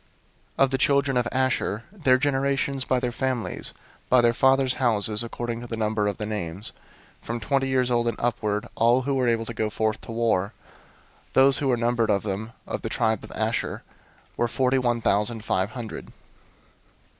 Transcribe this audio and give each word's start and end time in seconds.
001:040 0.57 0.63
Of 0.63 0.71
the 0.71 0.77
children 0.79 1.15
of 1.15 1.27
Asher, 1.31 1.83
their 1.91 2.17
generations, 2.17 2.85
by 2.85 2.99
their 2.99 3.11
families, 3.11 3.71
by 4.09 4.19
their 4.21 4.33
fathers' 4.33 4.73
houses, 4.81 5.21
according 5.21 5.61
to 5.61 5.67
the 5.67 5.77
number 5.77 6.07
of 6.07 6.17
the 6.17 6.25
names, 6.25 6.73
from 7.21 7.39
twenty 7.39 7.67
years 7.67 7.91
old 7.91 8.07
and 8.07 8.17
upward, 8.19 8.65
all 8.73 9.03
who 9.03 9.13
were 9.13 9.27
able 9.27 9.45
to 9.45 9.53
go 9.53 9.69
forth 9.69 10.01
to 10.01 10.11
war; 10.11 10.53
001:041 11.33 11.33
those 11.33 11.59
who 11.59 11.67
were 11.67 11.77
numbered 11.77 12.09
of 12.09 12.23
them, 12.23 12.51
of 12.65 12.81
the 12.81 12.89
tribe 12.89 13.23
of 13.23 13.31
Asher, 13.33 13.83
were 14.37 14.47
forty 14.47 14.79
one 14.79 15.01
thousand 15.01 15.45
five 15.45 15.69
hundred. 15.73 16.11